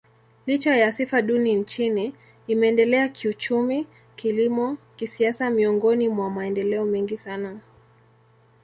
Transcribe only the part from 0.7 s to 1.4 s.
ya sifa